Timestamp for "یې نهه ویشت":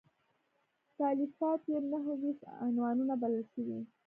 1.71-2.43